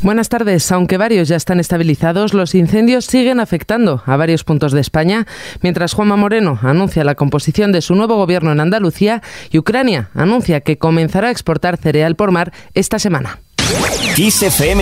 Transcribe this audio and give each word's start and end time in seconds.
Buenas 0.00 0.28
tardes. 0.28 0.70
Aunque 0.70 0.96
varios 0.96 1.28
ya 1.28 1.36
están 1.36 1.58
estabilizados, 1.60 2.32
los 2.32 2.54
incendios 2.54 3.04
siguen 3.04 3.40
afectando 3.40 4.02
a 4.06 4.16
varios 4.16 4.44
puntos 4.44 4.72
de 4.72 4.80
España, 4.80 5.26
mientras 5.60 5.92
Juanma 5.92 6.16
Moreno 6.16 6.58
anuncia 6.62 7.04
la 7.04 7.16
composición 7.16 7.72
de 7.72 7.82
su 7.82 7.94
nuevo 7.94 8.16
gobierno 8.16 8.52
en 8.52 8.60
Andalucía 8.60 9.22
y 9.50 9.58
Ucrania 9.58 10.10
anuncia 10.14 10.60
que 10.60 10.78
comenzará 10.78 11.28
a 11.28 11.32
exportar 11.32 11.76
cereal 11.76 12.14
por 12.14 12.30
mar 12.30 12.52
esta 12.74 12.98
semana. 12.98 13.40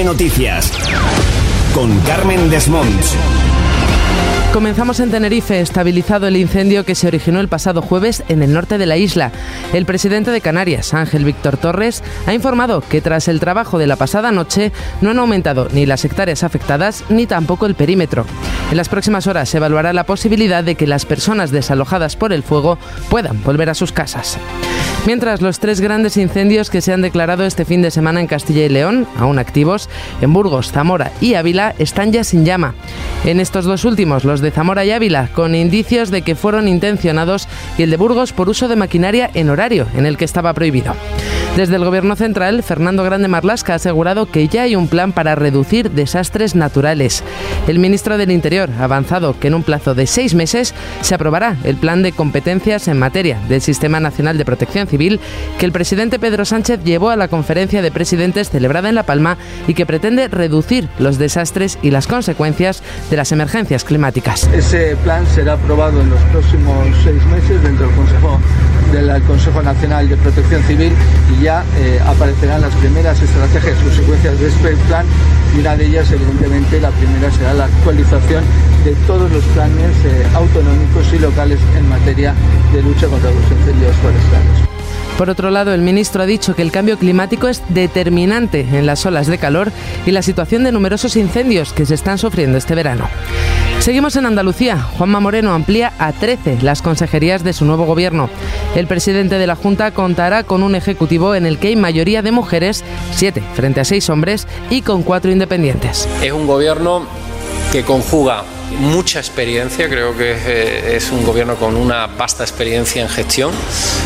Noticias 0.05 0.73
con 1.75 1.99
Carmen 2.01 2.49
Desmonts. 2.51 3.17
Comenzamos 4.57 5.01
en 5.01 5.11
Tenerife, 5.11 5.61
estabilizado 5.61 6.27
el 6.27 6.35
incendio 6.39 6.87
que 6.87 6.95
se 6.95 7.07
originó 7.07 7.41
el 7.41 7.49
pasado 7.49 7.83
jueves 7.83 8.25
en 8.31 8.43
el 8.43 8.55
norte 8.55 8.79
de 8.79 8.87
la 8.87 8.97
isla. 8.97 9.31
El 9.75 9.85
presidente 9.85 10.31
de 10.31 10.41
Canarias, 10.41 10.95
Ángel 10.95 11.27
Víctor 11.27 11.59
Torres, 11.59 12.03
ha 12.25 12.33
informado 12.33 12.81
que 12.81 13.03
tras 13.03 13.29
el 13.29 13.39
trabajo 13.39 13.77
de 13.77 13.87
la 13.87 13.97
pasada 13.97 14.33
noche 14.33 14.73
no 15.03 15.11
han 15.11 15.19
aumentado 15.19 15.69
ni 15.75 15.85
las 15.85 16.07
hectáreas 16.07 16.43
afectadas 16.43 17.05
ni 17.11 17.27
tampoco 17.27 17.67
el 17.67 17.75
perímetro. 17.75 18.25
En 18.71 18.79
las 18.79 18.89
próximas 18.89 19.27
horas 19.27 19.51
se 19.51 19.59
evaluará 19.59 19.93
la 19.93 20.05
posibilidad 20.05 20.65
de 20.65 20.75
que 20.75 20.87
las 20.87 21.05
personas 21.05 21.51
desalojadas 21.51 22.17
por 22.17 22.33
el 22.33 22.43
fuego 22.43 22.79
puedan 23.11 23.43
volver 23.43 23.69
a 23.69 23.75
sus 23.75 23.93
casas. 23.93 24.39
Mientras 25.07 25.41
los 25.41 25.61
tres 25.61 25.81
grandes 25.81 26.17
incendios 26.17 26.69
que 26.69 26.81
se 26.81 26.93
han 26.93 27.01
declarado 27.01 27.45
este 27.45 27.65
fin 27.65 27.81
de 27.81 27.93
semana 27.93 28.21
en 28.21 28.27
Castilla 28.27 28.65
y 28.65 28.69
León, 28.69 29.07
aún 29.17 29.39
activos, 29.39 29.89
en 30.21 30.33
Burgos, 30.33 30.73
Zamora 30.73 31.13
y 31.21 31.35
Ávila, 31.35 31.77
están 31.79 32.11
ya 32.11 32.25
sin 32.25 32.45
llama. 32.45 32.75
En 33.25 33.39
estos 33.39 33.67
dos 33.67 33.85
últimos, 33.85 34.25
los 34.25 34.41
de 34.41 34.51
Zamora 34.51 34.85
y 34.85 34.91
Ávila, 34.91 35.29
con 35.33 35.55
indicios 35.55 36.11
de 36.11 36.23
que 36.23 36.35
fueron 36.35 36.67
intencionados, 36.67 37.47
y 37.79 37.85
el 37.85 37.91
de 37.91 37.97
Burgos 37.97 38.33
por 38.33 38.49
uso 38.49 38.67
de 38.67 38.75
maquinaria 38.75 39.31
en 39.33 39.49
horario 39.49 39.87
en 39.95 40.07
el 40.07 40.17
que 40.17 40.25
estaba 40.25 40.53
prohibido. 40.55 40.97
Desde 41.57 41.77
el 41.77 41.87
Gobierno 41.87 42.17
Central, 42.17 42.63
Fernando 42.63 43.03
Grande 43.03 43.29
Marlasca 43.29 43.73
ha 43.73 43.77
asegurado 43.77 44.27
que 44.27 44.47
ya 44.47 44.65
hay 44.65 44.77
un 44.77 44.89
plan 44.89 45.13
para 45.13 45.35
reducir 45.35 45.91
desastres 45.91 46.55
naturales. 46.55 47.25
El 47.67 47.79
ministro 47.79 48.19
del 48.19 48.31
Interior 48.31 48.69
ha 48.79 48.85
avanzado 48.85 49.41
que 49.41 49.49
en 49.49 49.55
un 49.55 49.63
plazo 49.63 49.95
de 49.95 50.07
seis 50.07 50.35
meses 50.35 50.75
se 51.01 51.15
aprobará 51.15 51.57
el 51.65 51.77
plan 51.77 52.03
de 52.03 52.13
competencias 52.13 52.89
en 52.89 52.99
materia 52.99 53.39
del 53.49 53.63
Sistema 53.63 54.01
Nacional 54.01 54.37
de 54.37 54.45
Protección 54.45 54.87
Civil 54.87 55.19
que 55.59 55.65
el 55.65 55.73
presidente 55.73 56.19
Pedro 56.19 56.45
Sánchez 56.45 56.85
llevó 56.85 57.09
a 57.09 57.17
la 57.17 57.29
conferencia 57.29 57.81
de 57.81 57.91
presidentes 57.91 58.51
celebrada 58.51 58.91
en 58.91 58.95
La 58.95 59.05
Palma 59.05 59.39
y 59.67 59.73
que 59.73 59.87
pretende 59.87 60.29
reducir 60.29 60.91
los 60.99 61.17
desastres 61.17 61.79
y 61.81 61.91
las 61.91 62.07
consecuencias 62.07 62.83
de 63.09 63.17
las 63.17 63.33
emergencias 63.33 63.83
climáticas. 63.83 64.47
Ese 64.53 64.95
plan 65.05 65.27
será 65.35 65.55
aprobado 65.55 66.03
en 66.03 66.11
los 66.11 66.21
próximos 66.25 66.87
seis 67.03 67.25
meses 67.25 67.63
dentro 67.63 67.89
del 68.93 69.23
Consejo 69.23 69.63
Nacional 69.63 70.07
de 70.07 70.17
Protección 70.19 70.63
Civil 70.65 70.93
y 71.41 71.46
eh, 71.47 72.01
aparecerán 72.05 72.61
las 72.61 72.75
primeras 72.75 73.23
estrategias, 73.23 73.79
consecuencias 73.79 74.41
de 74.41 74.49
este 74.49 74.77
plan 74.89 75.07
y 75.55 75.61
una 75.61 75.77
de 75.77 75.87
ellas 75.87 76.11
evidentemente 76.11 76.81
la 76.81 76.91
primera 76.91 77.31
será 77.31 77.55
la 77.55 77.65
actualización 77.67 78.43
de 78.85 78.93
todos 79.07 79.31
los 79.31 79.45
planes 79.45 79.93
eh, 80.05 80.27
autonómicos 80.35 81.13
y 81.13 81.19
locales 81.21 81.61
en 81.77 81.89
materia 81.89 82.35
de 82.73 82.83
lucha 82.83 83.07
contra 83.07 83.31
los 83.31 83.45
incendios 83.45 83.95
forestales. 83.97 84.67
Por 85.17 85.31
otro 85.31 85.51
lado, 85.51 85.73
el 85.73 85.83
ministro 85.83 86.25
ha 86.25 86.27
dicho 86.27 86.57
que 86.57 86.63
el 86.63 86.73
cambio 86.73 86.99
climático 86.99 87.47
es 87.47 87.63
determinante 87.69 88.67
en 88.73 88.85
las 88.85 89.07
olas 89.07 89.29
de 89.29 89.39
calor 89.39 89.71
y 90.05 90.11
la 90.11 90.23
situación 90.23 90.65
de 90.65 90.73
numerosos 90.73 91.15
incendios 91.15 91.73
que 91.73 91.87
se 91.87 91.95
están 91.95 92.19
sufriendo 92.19 92.59
este 92.59 92.75
verano. 92.75 93.09
Seguimos 93.87 94.17
en 94.17 94.27
Andalucía. 94.27 94.83
Juanma 94.83 95.21
Moreno 95.21 95.55
amplía 95.55 95.93
a 96.01 96.11
13 96.11 96.59
las 96.63 96.83
consejerías 96.83 97.45
de 97.45 97.53
su 97.53 97.65
nuevo 97.65 97.85
gobierno. 97.85 98.29
El 98.75 98.89
presidente 98.89 99.39
de 99.39 99.47
la 99.47 99.55
Junta 99.55 99.93
contará 99.93 100.43
con 100.43 100.65
un 100.65 100.75
ejecutivo 100.75 101.37
en 101.37 101.47
el 101.47 101.61
que 101.61 101.69
hay 101.69 101.77
mayoría 101.77 102.21
de 102.21 102.33
mujeres, 102.33 102.83
7 103.13 103.45
frente 103.55 103.79
a 103.79 103.85
6 103.85 104.11
hombres 104.11 104.49
y 104.71 104.83
con 104.83 105.05
4 105.05 105.31
independientes. 105.31 106.09
Es 106.21 106.33
un 106.33 106.49
gobierno 106.49 107.07
que 107.71 107.85
conjuga 107.85 108.43
mucha 108.71 109.19
experiencia, 109.19 109.89
creo 109.89 110.17
que 110.17 110.33
eh, 110.33 110.97
es 110.97 111.11
un 111.11 111.25
gobierno 111.25 111.57
con 111.57 111.77
una 111.77 112.07
vasta 112.07 112.43
experiencia 112.43 113.03
en 113.03 113.09
gestión. 113.09 113.53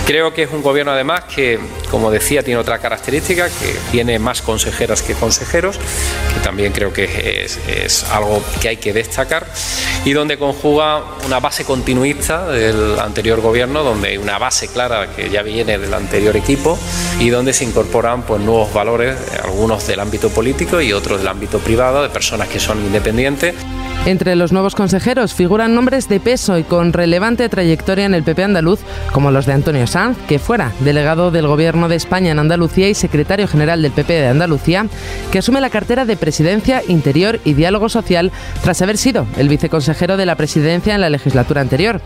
Creo 0.07 0.35
que 0.35 0.45
es 0.45 0.51
un 0.51 0.63
gobierno 0.63 0.93
además 0.93 1.25
que, 1.25 1.59
como 1.91 2.11
decía, 2.11 2.43
tiene 2.43 2.61
otra 2.61 2.79
característica, 2.79 3.49
que 3.49 3.77
tiene 3.91 4.19
más 4.19 4.43
consejeras 4.43 5.03
que 5.03 5.15
consejeros, 5.15 5.79
que 5.79 6.41
también 6.43 6.73
creo 6.73 6.93
que 6.93 7.45
es, 7.45 7.59
es 7.67 8.05
algo 8.05 8.43
que 8.61 8.69
hay 8.69 8.77
que 8.77 8.93
destacar, 8.93 9.47
y 10.05 10.13
donde 10.13 10.39
conjuga 10.39 11.05
una 11.27 11.41
base 11.41 11.65
continuista 11.65 12.47
del 12.49 12.99
anterior 12.99 13.41
gobierno, 13.41 13.83
donde 13.83 14.09
hay 14.09 14.17
una 14.19 14.39
base 14.39 14.69
clara 14.69 15.15
que 15.15 15.31
ya 15.31 15.43
viene 15.43 15.79
del 15.79 15.93
anterior 15.95 16.37
equipo 16.37 16.79
y 17.19 17.31
donde 17.31 17.53
se 17.53 17.65
incorporan 17.65 18.23
pues, 18.23 18.41
nuevos 18.41 18.73
valores, 18.73 19.17
algunos 19.43 19.87
del 19.87 20.01
ámbito 20.01 20.31
político 20.31 20.81
y 20.81 20.93
otros 20.93 21.19
del 21.19 21.29
ámbito 21.29 21.59
privado, 21.59 22.03
de 22.03 22.09
personas 22.09 22.49
que 22.49 22.61
son 22.61 22.79
independientes. 22.85 23.55
Entre 24.07 24.35
los 24.35 24.51
nuevos 24.51 24.75
consejeros 24.75 25.35
figuran 25.35 25.75
nombres 25.75 26.09
de 26.09 26.21
peso 26.21 26.57
y 26.57 26.63
con 26.65 26.95
relevante 26.95 27.51
trayectoria 27.51 28.07
en 28.07 28.15
el 28.15 28.23
PP 28.23 28.45
andaluz, 28.45 28.81
como 29.13 29.31
los 29.31 29.45
de 29.45 29.53
Antonio 29.53 29.87
Sanz, 29.87 30.17
que 30.27 30.39
fuera 30.39 30.73
delegado 30.81 31.31
del 31.31 31.47
Gobierno 31.47 31.87
de 31.87 31.97
España 31.97 32.33
en 32.33 32.39
Andalucía 32.39 32.89
y 32.89 32.95
secretario 32.95 33.47
general 33.47 33.83
del 33.83 33.93
PP 33.93 34.13
de 34.15 34.29
Andalucía, 34.29 34.87
que 35.31 35.39
asume 35.39 35.61
la 35.61 35.69
cartera 35.69 36.07
de 36.07 36.17
Presidencia, 36.17 36.83
Interior 36.89 37.41
y 37.45 37.53
Diálogo 37.53 37.91
Social 37.91 38.33
tras 38.63 38.81
haber 38.81 38.97
sido 38.97 39.27
el 39.37 39.51
viceconsejero 39.51 40.17
de 40.17 40.27
la 40.27 40.35
Presidencia 40.35 40.95
en 40.95 41.03
la 41.03 41.11
legislatura 41.11 41.61
anterior. 41.61 42.01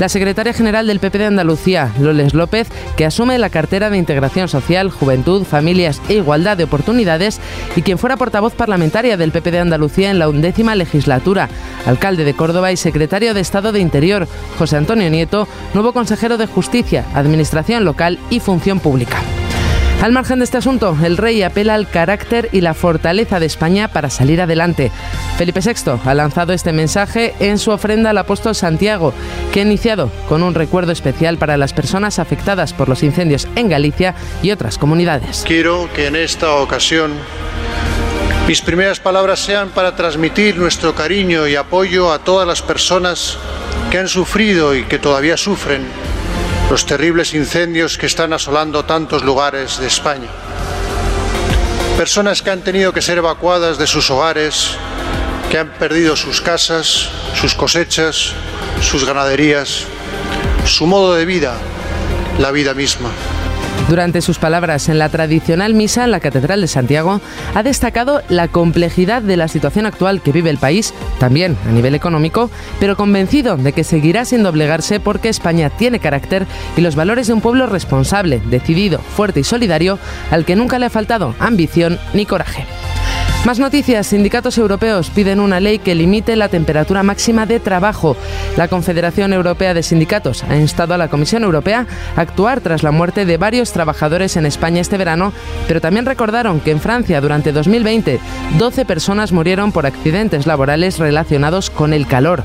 La 0.00 0.08
secretaria 0.08 0.52
general 0.52 0.88
del 0.88 0.98
PP 0.98 1.18
de 1.18 1.26
Andalucía, 1.26 1.92
Loles 2.00 2.34
López, 2.34 2.66
que 2.96 3.06
asume 3.06 3.38
la 3.38 3.50
cartera 3.50 3.88
de 3.88 3.98
Integración 3.98 4.48
Social, 4.48 4.90
Juventud, 4.90 5.44
Familias 5.44 6.02
e 6.08 6.14
Igualdad 6.14 6.56
de 6.56 6.64
Oportunidades 6.64 7.40
y 7.76 7.82
quien 7.82 7.98
fuera 7.98 8.16
portavoz 8.16 8.52
parlamentaria 8.54 9.16
del 9.16 9.30
PP 9.30 9.52
de 9.52 9.60
Andalucía 9.60 10.10
en 10.10 10.18
la 10.18 10.28
undécima 10.28 10.74
legislatura 10.74 11.35
alcalde 11.86 12.24
de 12.24 12.34
Córdoba 12.34 12.72
y 12.72 12.76
secretario 12.76 13.34
de 13.34 13.40
Estado 13.40 13.72
de 13.72 13.80
Interior, 13.80 14.28
José 14.58 14.76
Antonio 14.76 15.10
Nieto, 15.10 15.46
nuevo 15.74 15.92
consejero 15.92 16.36
de 16.36 16.46
Justicia, 16.46 17.04
Administración 17.14 17.84
Local 17.84 18.18
y 18.30 18.40
Función 18.40 18.80
Pública. 18.80 19.22
Al 20.02 20.12
margen 20.12 20.40
de 20.40 20.44
este 20.44 20.58
asunto, 20.58 20.96
el 21.02 21.16
rey 21.16 21.42
apela 21.42 21.74
al 21.74 21.88
carácter 21.88 22.50
y 22.52 22.60
la 22.60 22.74
fortaleza 22.74 23.40
de 23.40 23.46
España 23.46 23.88
para 23.88 24.10
salir 24.10 24.42
adelante. 24.42 24.92
Felipe 25.38 25.60
VI 25.60 25.92
ha 26.04 26.14
lanzado 26.14 26.52
este 26.52 26.72
mensaje 26.72 27.34
en 27.40 27.58
su 27.58 27.70
ofrenda 27.70 28.10
al 28.10 28.18
apóstol 28.18 28.54
Santiago, 28.54 29.14
que 29.52 29.60
ha 29.60 29.62
iniciado 29.62 30.10
con 30.28 30.42
un 30.42 30.54
recuerdo 30.54 30.92
especial 30.92 31.38
para 31.38 31.56
las 31.56 31.72
personas 31.72 32.18
afectadas 32.18 32.74
por 32.74 32.90
los 32.90 33.02
incendios 33.02 33.48
en 33.56 33.70
Galicia 33.70 34.14
y 34.42 34.50
otras 34.50 34.76
comunidades. 34.76 35.44
Quiero 35.46 35.88
que 35.94 36.06
en 36.06 36.16
esta 36.16 36.54
ocasión 36.56 37.12
mis 38.46 38.62
primeras 38.62 39.00
palabras 39.00 39.40
sean 39.40 39.70
para 39.70 39.96
transmitir 39.96 40.56
nuestro 40.56 40.94
cariño 40.94 41.48
y 41.48 41.56
apoyo 41.56 42.12
a 42.12 42.20
todas 42.20 42.46
las 42.46 42.62
personas 42.62 43.38
que 43.90 43.98
han 43.98 44.06
sufrido 44.06 44.76
y 44.76 44.84
que 44.84 45.00
todavía 45.00 45.36
sufren 45.36 45.84
los 46.70 46.86
terribles 46.86 47.34
incendios 47.34 47.98
que 47.98 48.06
están 48.06 48.32
asolando 48.32 48.84
tantos 48.84 49.24
lugares 49.24 49.78
de 49.80 49.88
España. 49.88 50.28
Personas 51.96 52.40
que 52.40 52.50
han 52.50 52.62
tenido 52.62 52.92
que 52.92 53.02
ser 53.02 53.18
evacuadas 53.18 53.78
de 53.78 53.88
sus 53.88 54.10
hogares, 54.12 54.76
que 55.50 55.58
han 55.58 55.70
perdido 55.70 56.14
sus 56.14 56.40
casas, 56.40 57.08
sus 57.34 57.54
cosechas, 57.54 58.32
sus 58.80 59.04
ganaderías, 59.04 59.86
su 60.66 60.86
modo 60.86 61.14
de 61.14 61.24
vida, 61.24 61.56
la 62.38 62.52
vida 62.52 62.74
misma. 62.74 63.10
Durante 63.88 64.20
sus 64.20 64.38
palabras 64.38 64.88
en 64.88 64.98
la 64.98 65.08
tradicional 65.08 65.74
misa 65.74 66.02
en 66.02 66.10
la 66.10 66.18
Catedral 66.18 66.60
de 66.60 66.66
Santiago, 66.66 67.20
ha 67.54 67.62
destacado 67.62 68.20
la 68.28 68.48
complejidad 68.48 69.22
de 69.22 69.36
la 69.36 69.46
situación 69.46 69.86
actual 69.86 70.22
que 70.22 70.32
vive 70.32 70.50
el 70.50 70.58
país, 70.58 70.92
también 71.20 71.56
a 71.68 71.70
nivel 71.70 71.94
económico, 71.94 72.50
pero 72.80 72.96
convencido 72.96 73.56
de 73.56 73.72
que 73.72 73.84
seguirá 73.84 74.24
sin 74.24 74.42
doblegarse 74.42 74.98
porque 74.98 75.28
España 75.28 75.70
tiene 75.70 76.00
carácter 76.00 76.46
y 76.76 76.80
los 76.80 76.96
valores 76.96 77.28
de 77.28 77.34
un 77.34 77.40
pueblo 77.40 77.66
responsable, 77.66 78.42
decidido, 78.50 78.98
fuerte 78.98 79.40
y 79.40 79.44
solidario, 79.44 80.00
al 80.32 80.44
que 80.44 80.56
nunca 80.56 80.80
le 80.80 80.86
ha 80.86 80.90
faltado 80.90 81.36
ambición 81.38 82.00
ni 82.12 82.26
coraje. 82.26 82.66
Más 83.44 83.60
noticias. 83.60 84.08
Sindicatos 84.08 84.58
europeos 84.58 85.10
piden 85.10 85.38
una 85.38 85.60
ley 85.60 85.78
que 85.78 85.94
limite 85.94 86.34
la 86.34 86.48
temperatura 86.48 87.04
máxima 87.04 87.46
de 87.46 87.60
trabajo. 87.60 88.16
La 88.56 88.66
Confederación 88.66 89.32
Europea 89.32 89.72
de 89.72 89.84
Sindicatos 89.84 90.42
ha 90.44 90.56
instado 90.56 90.94
a 90.94 90.98
la 90.98 91.08
Comisión 91.08 91.44
Europea 91.44 91.86
a 92.16 92.20
actuar 92.20 92.60
tras 92.60 92.82
la 92.82 92.90
muerte 92.90 93.24
de 93.24 93.36
varios 93.36 93.72
trabajadores 93.72 94.36
en 94.36 94.46
España 94.46 94.80
este 94.80 94.96
verano, 94.96 95.32
pero 95.68 95.80
también 95.80 96.06
recordaron 96.06 96.58
que 96.58 96.72
en 96.72 96.80
Francia 96.80 97.20
durante 97.20 97.52
2020 97.52 98.18
12 98.58 98.84
personas 98.84 99.30
murieron 99.30 99.70
por 99.70 99.86
accidentes 99.86 100.46
laborales 100.46 100.98
relacionados 100.98 101.70
con 101.70 101.92
el 101.92 102.08
calor. 102.08 102.42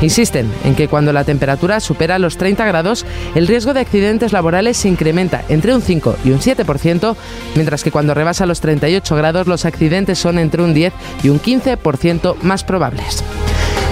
Insisten 0.00 0.48
en 0.64 0.76
que 0.76 0.88
cuando 0.88 1.12
la 1.12 1.24
temperatura 1.24 1.80
supera 1.80 2.18
los 2.18 2.36
30 2.36 2.64
grados, 2.66 3.04
el 3.34 3.48
riesgo 3.48 3.74
de 3.74 3.80
accidentes 3.80 4.32
laborales 4.32 4.76
se 4.76 4.88
incrementa 4.88 5.42
entre 5.48 5.74
un 5.74 5.82
5 5.82 6.18
y 6.24 6.30
un 6.30 6.40
7%, 6.40 7.16
mientras 7.54 7.82
que 7.82 7.90
cuando 7.90 8.14
rebasa 8.14 8.46
los 8.46 8.60
38 8.60 9.16
grados 9.16 9.46
los 9.46 9.64
accidentes 9.64 10.18
son 10.26 10.38
entre 10.38 10.60
un 10.60 10.74
10 10.74 10.92
y 11.22 11.28
un 11.28 11.40
15% 11.40 12.34
más 12.42 12.64
probables. 12.64 13.22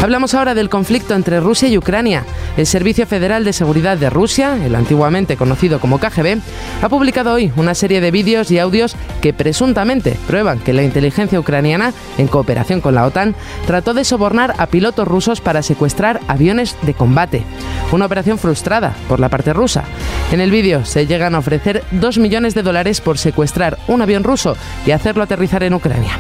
Hablamos 0.03 0.35
ahora 0.35 0.55
del 0.55 0.69
conflicto 0.69 1.15
entre 1.15 1.41
Rusia 1.41 1.69
y 1.69 1.79
Ucrania. 1.79 2.25
El 2.59 2.67
Servicio 2.67 3.07
Federal 3.07 3.43
de 3.43 3.55
Seguridad 3.55 3.97
de 3.97 4.11
Rusia, 4.11 4.59
el 4.63 4.75
antiguamente 4.75 5.37
conocido 5.37 5.81
como 5.81 5.99
KGB, 5.99 6.41
ha 6.83 6.89
publicado 6.91 7.33
hoy 7.33 7.51
una 7.57 7.75
serie 7.75 8.03
de 8.03 8.11
vídeos 8.11 8.51
y 8.51 8.59
audios 8.59 8.97
que 9.23 9.33
presuntamente 9.33 10.19
prueban 10.27 10.59
que 10.59 10.75
la 10.75 10.83
inteligencia 10.83 11.41
ucraniana, 11.41 11.95
en 12.19 12.29
cooperación 12.29 12.83
con 12.83 12.95
la 12.95 13.07
OTAN, 13.07 13.35
trató 13.67 13.95
de 13.95 14.05
sobornar 14.05 14.55
a 14.59 14.67
pilotos 14.67 15.09
rusos 15.09 15.41
para 15.41 15.63
secuestrar 15.63 16.21
aviones 16.29 16.77
de 16.83 16.93
combate. 16.93 17.43
Una 17.91 18.07
operación 18.07 18.39
frustrada 18.39 18.95
por 19.09 19.21
la 19.21 19.31
parte 19.31 19.55
rusa. 19.55 19.85
En 20.33 20.41
el 20.41 20.51
vídeo 20.51 20.85
se 20.85 21.07
llegan 21.07 21.35
a 21.35 21.39
ofrecer 21.39 21.83
2 21.93 22.19
millones 22.19 22.55
de 22.55 22.63
dólares 22.63 23.01
por 23.01 23.17
secuestrar 23.17 23.79
un 23.89 24.03
avión 24.03 24.23
ruso 24.23 24.57
y 24.87 24.91
hacerlo 24.91 25.23
aterrizar 25.23 25.63
en 25.63 25.75
Ucrania. 25.75 26.13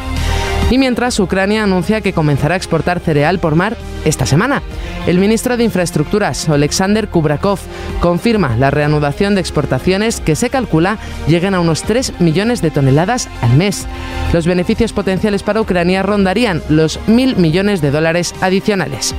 Y 0.70 0.78
mientras 0.78 1.18
Ucrania 1.20 1.62
anuncia 1.62 2.00
que 2.00 2.12
comenzará 2.12 2.54
a 2.54 2.56
exportar 2.56 3.00
cereal 3.00 3.38
por 3.38 3.54
mar 3.54 3.76
esta 4.04 4.26
semana. 4.26 4.62
El 5.06 5.18
ministro 5.18 5.56
de 5.56 5.64
Infraestructuras, 5.64 6.48
Alexander 6.48 7.08
Kubrakov, 7.08 7.58
confirma 8.00 8.56
la 8.56 8.70
reanudación 8.70 9.34
de 9.34 9.40
exportaciones 9.40 10.20
que 10.20 10.36
se 10.36 10.50
calcula 10.50 10.98
lleguen 11.28 11.54
a 11.54 11.60
unos 11.60 11.82
3 11.82 12.20
millones 12.20 12.62
de 12.62 12.70
toneladas 12.70 13.28
al 13.42 13.56
mes. 13.56 13.86
Los 14.32 14.46
beneficios 14.46 14.92
potenciales 14.92 15.42
para 15.42 15.60
Ucrania 15.60 16.02
rondarían 16.02 16.62
los 16.68 16.98
mil 17.06 17.36
millones 17.36 17.80
de 17.80 17.90
dólares 17.90 18.34
adicionales. 18.40 19.14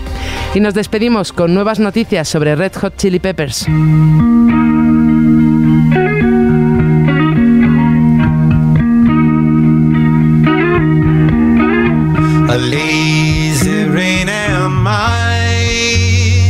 Y 0.54 0.60
nos 0.60 0.74
despedimos 0.74 1.34
con 1.34 1.54
nuevas 1.54 1.80
noticias 1.80 2.28
sobre 2.28 2.56
Red 2.56 2.74
Hot 2.82 2.98
Chili 2.98 3.20
Peppers. 3.20 3.68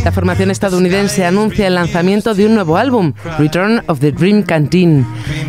La 0.05 0.11
formación 0.11 0.51
estadounidense 0.51 1.25
anuncia 1.25 1.65
el 1.65 1.73
lanzamiento 1.73 2.35
de 2.35 2.45
un 2.45 2.53
nuevo 2.53 2.77
álbum, 2.77 3.13
Return 3.39 3.81
of 3.87 3.99
the 4.01 4.11
Dream 4.11 4.43
Canteen. 4.43 5.03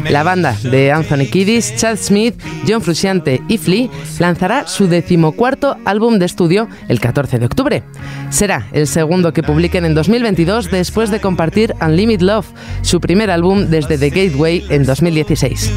La 0.09 0.23
banda 0.23 0.57
de 0.63 0.91
Anthony 0.91 1.27
Kiddis, 1.31 1.77
Chad 1.77 1.99
Smith, 1.99 2.41
John 2.67 2.81
Frusciante 2.81 3.43
y 3.49 3.59
Flea 3.59 3.91
lanzará 4.19 4.67
su 4.67 4.89
decimocuarto 4.89 5.77
álbum 5.85 6.19
de 6.19 6.25
estudio 6.25 6.69
el 6.89 7.01
14 7.01 7.39
de 7.39 7.45
octubre. 7.45 7.83
Será 8.31 8.67
el 8.73 8.87
segundo 8.87 9.35
que 9.35 9.43
publiquen 9.43 9.85
en 9.85 9.95
2022 9.95 10.71
después 10.71 11.11
de 11.11 11.21
compartir 11.21 11.75
Unlimited 11.83 12.23
Love, 12.23 12.47
su 12.81 12.99
primer 12.99 13.31
álbum 13.31 13.67
desde 13.67 13.99
The 13.99 14.09
Gateway 14.09 14.65
en 14.71 14.87
2016. 14.87 15.71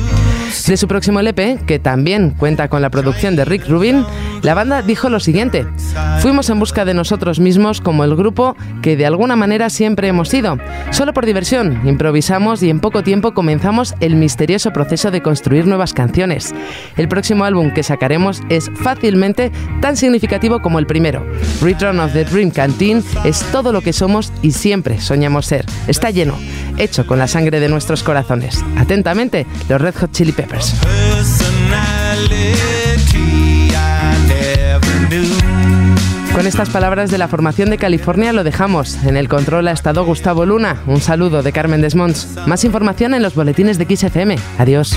De 0.67 0.77
su 0.77 0.87
próximo 0.87 1.19
LP, 1.19 1.59
que 1.67 1.79
también 1.79 2.31
cuenta 2.31 2.69
con 2.69 2.81
la 2.81 2.89
producción 2.89 3.35
de 3.35 3.45
Rick 3.45 3.67
Rubin, 3.67 4.05
la 4.41 4.53
banda 4.53 4.81
dijo 4.81 5.09
lo 5.09 5.19
siguiente: 5.19 5.67
Fuimos 6.21 6.49
en 6.49 6.59
busca 6.59 6.85
de 6.85 6.93
nosotros 6.93 7.39
mismos 7.39 7.81
como 7.81 8.03
el 8.03 8.15
grupo 8.15 8.55
que 8.81 8.97
de 8.97 9.05
alguna 9.05 9.35
manera 9.35 9.69
siempre 9.69 10.07
hemos 10.07 10.29
sido. 10.29 10.57
Solo 10.91 11.13
por 11.13 11.25
diversión, 11.25 11.81
improvisamos 11.87 12.63
y 12.63 12.69
en 12.69 12.79
poco 12.79 13.03
tiempo 13.03 13.33
comenzamos 13.33 13.95
el 13.99 14.15
misterioso 14.15 14.71
proceso 14.71 15.11
de 15.11 15.21
construir 15.21 15.67
nuevas 15.67 15.93
canciones. 15.93 16.53
El 16.97 17.07
próximo 17.07 17.45
álbum 17.45 17.73
que 17.73 17.83
sacaremos 17.83 18.41
es 18.49 18.69
fácilmente 18.75 19.51
tan 19.81 19.97
significativo 19.97 20.61
como 20.61 20.79
el 20.79 20.87
primero. 20.87 21.25
Return 21.61 21.99
of 21.99 22.13
the 22.13 22.25
Dream 22.25 22.51
Canteen 22.51 23.03
es 23.23 23.41
todo 23.51 23.71
lo 23.71 23.81
que 23.81 23.93
somos 23.93 24.31
y 24.41 24.51
siempre 24.51 24.99
soñamos 24.99 25.45
ser. 25.45 25.65
Está 25.87 26.09
lleno, 26.11 26.35
hecho 26.77 27.05
con 27.05 27.19
la 27.19 27.27
sangre 27.27 27.59
de 27.59 27.69
nuestros 27.69 28.03
corazones. 28.03 28.63
Atentamente, 28.77 29.45
los 29.67 29.81
Red 29.81 29.95
Hot 29.95 30.11
Chili 30.11 30.31
Peppers. 30.31 30.75
Estas 36.59 36.73
palabras 36.73 37.09
de 37.09 37.17
la 37.17 37.29
formación 37.29 37.69
de 37.69 37.77
California 37.77 38.33
lo 38.33 38.43
dejamos. 38.43 39.01
En 39.05 39.15
el 39.15 39.29
control 39.29 39.69
ha 39.69 39.71
estado 39.71 40.03
Gustavo 40.03 40.45
Luna. 40.45 40.83
Un 40.87 40.99
saludo 40.99 41.41
de 41.41 41.53
Carmen 41.53 41.79
Desmonts. 41.79 42.35
Más 42.47 42.65
información 42.65 43.13
en 43.13 43.23
los 43.23 43.33
boletines 43.33 43.77
de 43.77 43.95
XFM. 43.95 44.35
Adiós. 44.57 44.93